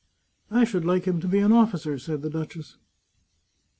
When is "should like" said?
0.63-1.05